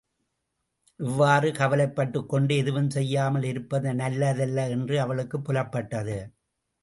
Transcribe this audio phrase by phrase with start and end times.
[0.99, 6.17] இவ்வாறு கவலைப்பட்டுக்கொண்டு எதுவும் செய்யாமல் இருப்பது நல்லதல்ல என்று அவளுக்குப் புலப்பட்டது.